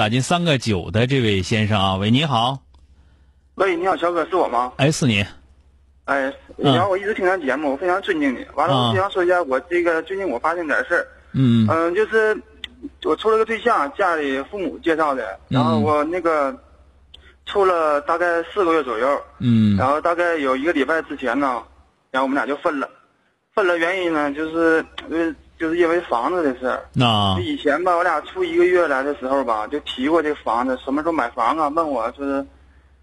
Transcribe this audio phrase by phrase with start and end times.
[0.00, 2.58] 打进三个九的这位先生啊，喂，你好，
[3.56, 4.72] 喂，你好，小哥，是我吗？
[4.78, 5.22] 哎，是你，
[6.06, 8.42] 哎，然后我一直听咱节目，我非常尊敬你。
[8.54, 8.90] 完了，啊。
[8.92, 11.68] 我想说一下，我这个最近我发生点事儿，嗯。
[11.68, 12.34] 嗯，就是
[13.04, 16.58] 我处了个对象，家里父母介绍的，然后我那个
[17.44, 19.76] 处了大概四个月左右，嗯。
[19.76, 21.62] 然后大概有一个礼拜之前呢，
[22.10, 22.88] 然后我们俩就分了，
[23.54, 26.82] 分了原因呢，就是呃，就是因为房子的事儿。
[26.94, 31.68] 那就以前吧，我俩处一个月来的时候吧，就提过这个房子，什么时候买房啊？
[31.68, 32.46] 问我说是，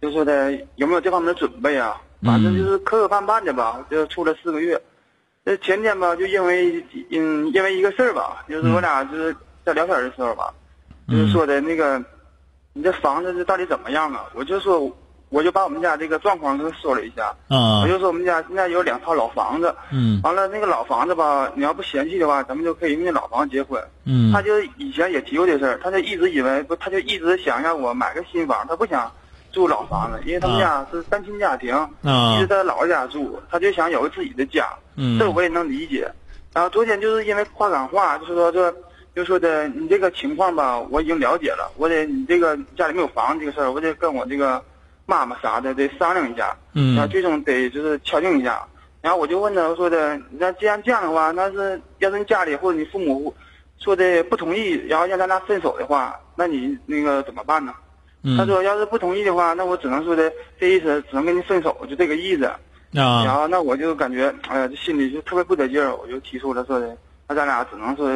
[0.00, 2.00] 就说的有没有这方面的准备啊？
[2.22, 4.80] 反正就是磕磕绊绊的吧，就处了四个月。
[5.44, 10.52] 这前天吧，就因为嗯，因为一个事儿吧，就是我俩就是在聊天的时候吧，
[11.08, 12.02] 就是说的那个，
[12.72, 14.24] 你这房子这到底怎么样啊？
[14.34, 14.90] 我就说，
[15.28, 17.34] 我就把我们家这个状况跟他说了一下。
[17.48, 23.82] 啊我就说我们家现在有两套老房子，嗯完了那个老房子吧，你要不嫌弃的话，咱们就可以用那老房子结婚。
[24.04, 29.10] 嗯他就以前也提过这事儿，他就一直以为不，他就一直想让我买个新房，他不想
[29.52, 36.08] 住老房子，因为他们家是单亲家庭，啊一直在姥姥家住，他就想有个自己的家，嗯这我也能理解。
[36.54, 38.74] 然后昨天就是因为话赶话，就是说这
[39.14, 44.62] 就说的你这个情况吧，我已经了解了，我得你这个家里没有房子这个事儿，我得跟我这个
[45.06, 48.62] 妈妈啥的得商量一下，嗯然后最终得就是敲定一下。
[49.00, 53.32] 然后我就问他，我说的，那既然这样的话，那是要是你家里或者你父母
[53.78, 57.72] 说的不同意，然后让咱俩分手的话，那你那个怎么办呢？
[58.22, 62.44] 嗯他说要是不同意的话，那我只能说的这意思，只能跟你分手，就这个意思。
[62.46, 62.58] 啊
[62.92, 66.96] 然啊后那我就感觉，哎呀，这心里就特别不得劲儿，我就提出了说的，
[67.28, 68.10] 那咱俩只能说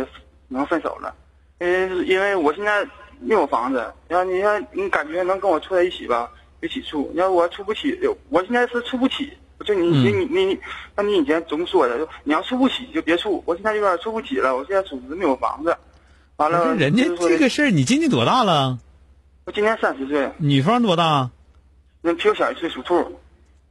[0.48, 1.14] 能分手了，
[1.60, 2.84] 因为因为我现在
[3.20, 6.30] 没有房子，然后你要你感觉能跟我处在一起吧，
[6.62, 7.98] 一起处，要我处不起，
[8.28, 9.32] 我现在是处不起，
[9.64, 10.58] 就你你你你你，
[10.94, 15.76] 那你以前总说的，你要处不起就别处，我现在有点处不起了，我现在属实没有房子，
[16.36, 18.78] 完了，人家这个事儿，你今年多大了？
[19.46, 21.30] 我今年三十岁，女方多大？
[22.02, 23.18] 那比我小一岁，属兔。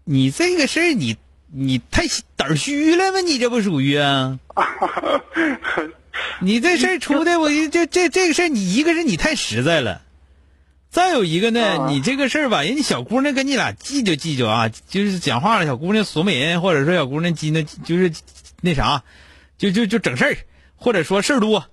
[0.03, 1.15] 你这个事儿，你
[1.53, 2.03] 你太
[2.35, 3.21] 胆儿虚了吗？
[3.21, 4.39] 你这不属于啊？
[6.41, 10.01] 你这事儿出的，我就这这这个事儿，你一个是你太实在了，
[10.89, 18.11] 再有一个呢，啊你这个事儿吧，人家小姑娘跟你俩计较计较啊，就是讲话了，小姑娘损美人，或者说小姑娘急呢，就是
[18.61, 19.03] 那啥，
[19.57, 20.37] 就就就整事儿，
[20.75, 21.65] 或者说事儿多。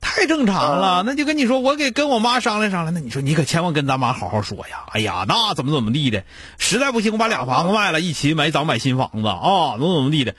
[0.00, 2.94] 太正常了，啊那就跟你说，我给跟我妈商量商量。
[2.94, 4.84] 那你说你可千万跟咱妈好好说呀！
[4.92, 6.24] 哎呀，那怎么怎么地的，
[6.58, 10.34] 实在不行我把俩房子卖了，一起买咱买新房子啊，怎么怎么地的。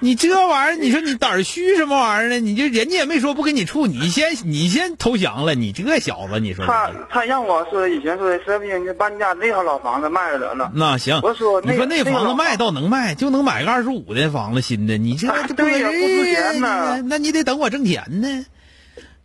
[0.00, 2.40] 你这玩意儿，你说你胆儿虚什么玩意儿呢？
[2.40, 10.70] 你就人家也没说不跟你处，你先你先投降了，你这小子，你说他他让我说以前说的，实在不行你把你家那套老房子卖了得了。
[10.74, 18.46] 那行，我说那你说那房子卖倒能卖，就能买个二十五的房子新的，你这啊这对呀不值钱呢那你得等我挣钱呢。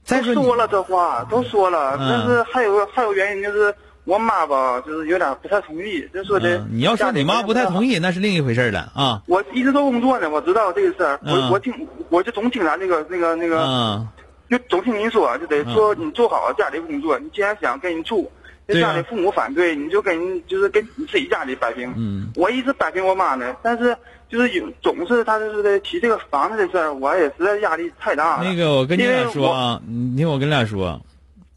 [0.09, 3.73] 再说你都说了这话，都说了，嗯但是还有还有原因就是
[4.05, 9.21] 我妈吧，就是有点不太同意，就说的、嗯，你要说你妈不太同意，那是另一回事儿了啊。
[9.27, 11.71] 我一直都工作呢，我知道这个事儿，嗯我我听
[12.09, 14.07] 我就总听咱那个那个那个，嗯，
[14.49, 18.31] 就总听您说，就得说你做好家里工作，你既然想跟人处。
[18.69, 21.91] 就对啊家里父母反对，你就跟就是跟你自己家里摆平。
[21.97, 23.97] 嗯，我一直摆平我妈呢，但是
[24.29, 28.43] 就是有总是她就是的提这个房子的事儿，我也实在压力太大了。
[28.43, 31.01] 那个，我跟你俩说啊，你听我跟你俩说，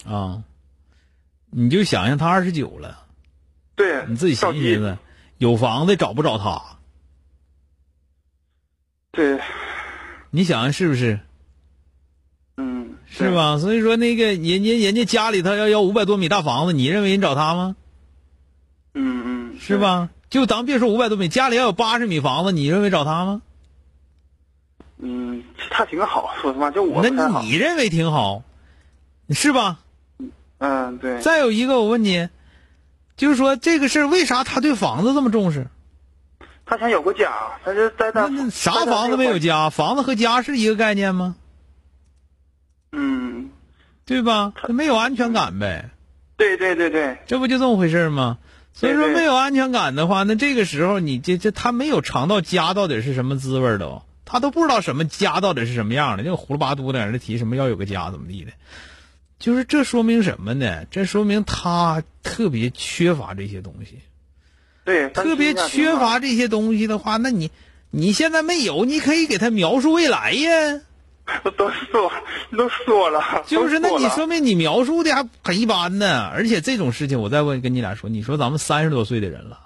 [0.08, 0.42] 啊，
[1.50, 3.04] 你就想想他二十九了，
[3.76, 4.96] 对，你自己寻思寻思，
[5.36, 6.62] 有房子找不着他，
[9.10, 9.38] 对，
[10.30, 11.20] 你想想是不是？
[13.18, 13.30] 嗯，是？
[13.34, 13.58] 吧？
[13.58, 17.76] 所以说那个人家人家家里头要要五百多米大房子，你认为人找他吗？
[18.94, 19.78] 嗯嗯，是？
[19.78, 20.10] 吧？
[20.30, 23.42] 就咱别说五百多米，家里要有八十米房子，你认为找他吗？
[24.98, 27.02] 嗯，他挺好，说实话，就我。
[27.06, 28.42] 那你认为挺好，
[29.30, 29.80] 是吧？
[30.58, 32.28] 嗯，对，再有一个，我问你，
[33.16, 35.66] 就是说这个事儿为啥他对房子这么重视？
[36.64, 37.32] 他想有个家，
[37.64, 39.38] 他就在那啥房子没有？
[39.38, 39.68] 家？
[39.70, 41.34] 房子和家是一个概念吗？
[44.12, 44.52] 嗯，对吧？
[44.54, 45.90] 他没有安全感呗，
[46.36, 48.38] 对对对对，这不就这么回事吗？
[48.74, 58.52] 所以说没有安全感的话，那这个时候你这这他没有尝到家到底是什么滋味儿都，他都不知道什么家到底是什么样的，就胡了八嘟的在那提什么要有个家怎么地的，
[59.38, 60.86] 就是这说明什么呢？
[60.90, 63.98] 这说明他特别缺乏这些东西。
[64.84, 67.50] 对，特别缺乏这些东西的话，那你
[67.90, 70.80] 你现在没有，你可以给他描述未来呀。
[71.56, 72.12] 都说
[72.56, 76.28] 都说了，就是，那你说明你描述的还很一般呢。
[76.28, 79.60] 而且这种事情，我再问跟你俩说，你说咱们三十多岁的人了，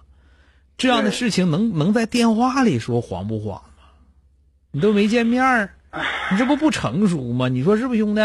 [0.76, 3.84] 这样的事情能能在电话里说黄不黄吗？
[4.70, 5.70] 你都没见面儿，
[6.30, 7.48] 你这不不成熟吗？
[7.48, 8.20] 你说是不是，兄弟？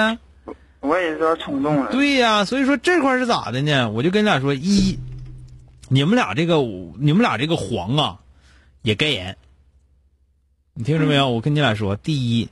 [0.81, 1.92] 我也有点冲动了。
[1.92, 3.89] 对呀、所以说这块是咋的呢？
[3.92, 5.00] 我就跟你俩说，一，
[5.88, 6.57] 你们俩这个
[7.00, 8.19] 你们俩这个黄啊，
[8.81, 9.38] 也该严。
[10.74, 11.30] 你听着没有？
[11.30, 12.50] 我跟你俩说，第一，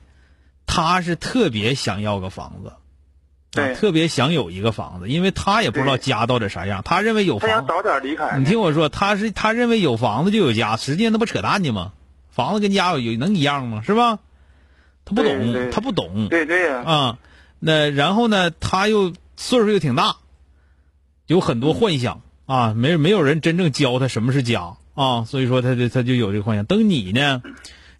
[0.72, 2.76] 他是特别想要个房子，啊
[3.50, 7.50] 对特别想有一个房子，因为他也不知道家到底啥样，他认为有房。
[7.50, 8.38] 他想早点离开。
[8.38, 11.92] 你听我说，他是他认为有房子就有家，实际上那不扯淡呢吗？
[12.30, 13.82] 房子跟家有有能一样吗？
[13.84, 14.20] 是吧？
[15.04, 16.28] 他不懂，他不懂。
[16.28, 17.18] 对对呀，啊，
[17.58, 20.18] 那然后呢，他又岁数又挺大，
[21.26, 26.64] 有很多幻想啊，没没有人真正教他什么是家啊，所以说他就他就有这个幻想。
[26.64, 27.42] 等你呢，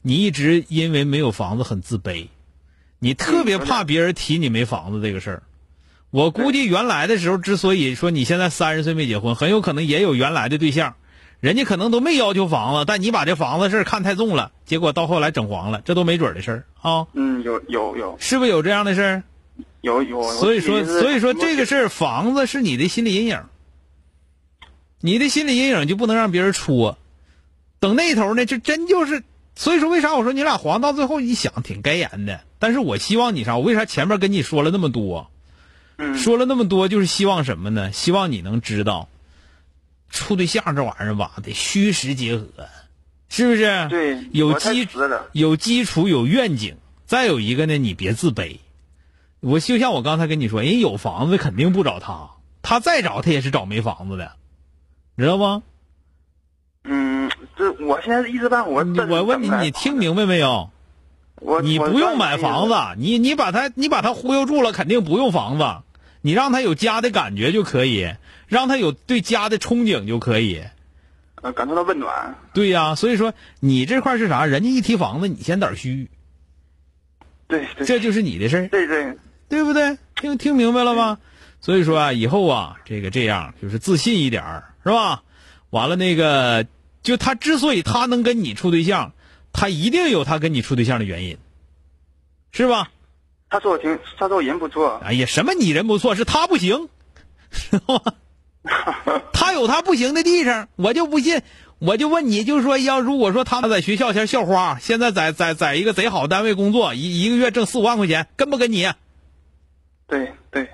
[0.03, 2.29] 你一直因为没有房子很自卑，
[3.01, 5.43] 你特别怕别人提你没房子这个事儿。
[6.11, 10.95] 我估计原来的时候，之所以说你现在三十岁没结婚，很有可能也有原来的对象，
[11.41, 19.23] 人家可能都没要求房子，但你把这房子事儿看太重了，结果到后来整黄了，这都没准儿的事儿啊，嗯，有有有是不是有这样的事儿？
[19.81, 20.23] 有有。
[20.33, 23.41] 所以说，所以说这个事儿，房子是你的心理阴影，
[25.01, 26.99] 你的心理阴影就不能让别人戳。
[27.79, 29.23] 等那头呢，就真就是，
[29.55, 33.57] 所以说为啥我说你俩黄到最后一想挺该严的，但是我希望你啥？
[33.57, 35.29] 我为啥前面跟你说了那么多，
[35.97, 37.91] 嗯，说了那么多，就是希望什么呢？
[37.91, 39.09] 希望你能知道，
[40.11, 42.47] 处对象这玩意儿吧，得虚实结合，
[43.29, 43.89] 是不是？
[43.89, 44.87] 对有基
[45.33, 46.77] 有基础，有愿景。
[47.07, 48.59] 再有一个呢，你别自卑。
[49.41, 52.31] 我就像我刚才跟你说，人有房子肯定不找他，
[52.61, 54.33] 他再找他也是找没房子的，
[55.17, 55.63] 知道吗？
[56.85, 60.71] 嗯，这我现在一时半会儿我问你，你听明白没有？
[61.63, 65.83] 你不用买房子，你你把他你把他忽悠住了，肯定不用房子，
[66.21, 68.15] 你让他有家的感觉就可以，
[68.47, 70.63] 让他有对家的憧憬就可以。
[71.43, 72.35] 呃感受到温暖。
[72.53, 74.45] 对呀、所以说你这块是啥？
[74.45, 76.11] 人家一提房子，你先胆儿虚，
[77.49, 78.69] 对对这就是你的事儿。
[78.69, 79.17] 对对，
[79.49, 79.97] 对不对？
[80.15, 81.19] 听听明白了吗？
[81.63, 85.23] 所以说啊，以后啊，这个这样就是自信一点儿，是吧？
[85.71, 86.67] 完了，那个
[87.03, 89.13] 就他之所以他能跟你处对象，
[89.53, 91.39] 他一定有他跟你处对象的原因，
[92.53, 92.91] 是吧？
[93.49, 95.01] 他说我挺，他说我人不错。
[95.05, 96.89] 哎呀，什么你人不错，是他不行，
[97.51, 98.13] 知道吗？
[99.33, 101.43] 他有他不行的地方，我就不信。
[101.79, 108.87] 我就问你，就是说，要如果说他在学校前校花，现在在在在一个贼好单位工作，一一个月挣四五万块钱，跟不跟你？
[110.07, 110.69] 对对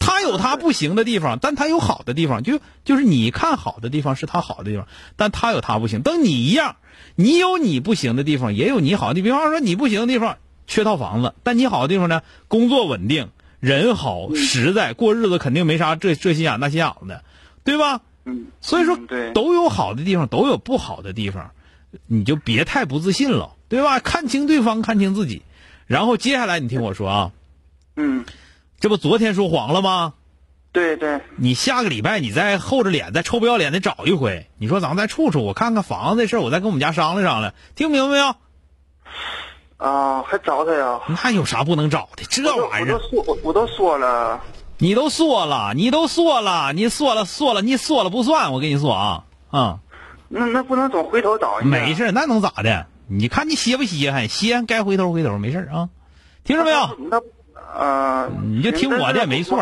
[0.00, 6.02] 他有他不行的地方，但他有好的地方，就就是你看好的地方是他好的地方，但他有他不行。
[6.02, 6.76] 等你一样，
[7.20, 9.24] 你有你不行的地方，也有你好的地方。
[9.24, 13.28] 比方说你不行的地方，缺套房子，但你好的地方呢，工作稳定，
[13.60, 17.24] 人好实在，过日子肯定没啥这这心眼那心眼子的，
[17.62, 18.00] 对吧？
[18.24, 18.98] 嗯，所以说
[19.34, 21.50] 都有好的地方，都有不好的地方，
[22.06, 23.98] 你就别太不自信了，对吧？
[23.98, 25.42] 看清对方，看清自己，
[25.86, 27.32] 然后接下来你听我说啊，
[27.96, 28.24] 嗯，
[28.78, 30.14] 这不昨天说黄了吗？
[30.72, 38.34] 对对你下个礼拜你再厚着脸，再臭不要脸的找一回，你说咱们再处处，我看看房子的事我再跟我们家商量商量，听明白没有？
[39.78, 41.00] 啊，还找他呀？
[41.24, 42.24] 那有啥不能找的？
[42.28, 44.40] 这玩意儿我都说，我我都说了。
[44.78, 49.80] 你都说了，你都说了，你说了说了，你说了不算，我跟你说啊啊、
[50.28, 51.58] 那那不能总回头找。
[51.62, 52.86] 没事，那能咋的？
[53.08, 54.12] 你看你歇不歇？
[54.12, 55.88] 还歇，该回头回头，没事啊。
[56.44, 56.96] 听着没有？
[57.10, 57.20] 那
[57.76, 59.58] 呃，你就听我的，没错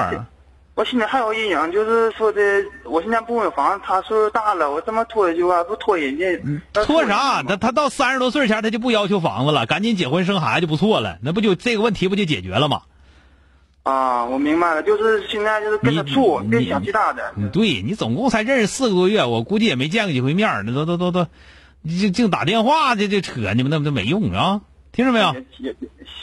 [0.79, 2.41] 我心里还有阴影，就是说的，
[2.85, 6.41] 我现在不买房，他岁数大了，我这么拖下去吧，不拖人家。
[6.45, 7.43] 嗯拖啥？
[7.43, 12.83] 他他到三十多岁前，他就不要求房子了，赶紧结婚生孩子就不错了，那不就这个问题不就解决了吗？
[13.83, 17.33] 啊，我明白了，就是现在就是跟他处，别想其他的。
[17.37, 21.27] 嗯，对你总共才认识四个多月，我估计也没见过几回面儿那都都都都，
[21.85, 24.61] 净净打电话这这扯你们那那没用啊！
[24.93, 25.35] 听着没有？
[25.59, 25.77] 也也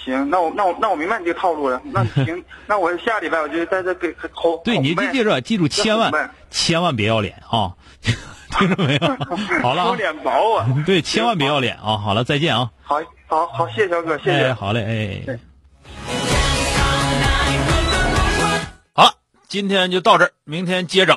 [0.04, 1.82] 行，那我那我那我明白你这个套路了。
[1.86, 4.60] 那 行，那我下礼拜我就在这给哄。
[4.64, 6.12] 对，你记记着，记住，千万
[6.50, 7.74] 千万别要脸啊！
[8.58, 9.08] 听着没有？
[9.62, 10.68] 好了啊，我脸薄啊。
[10.86, 11.98] 对，千万别要脸啊！
[11.98, 12.72] 好了，再见啊！
[12.82, 14.46] 好，好，好，谢谢小哥，谢谢。
[14.46, 15.40] 哎，好嘞，哎对。
[18.94, 19.14] 好了，
[19.48, 21.14] 今天就到这儿，明天接着。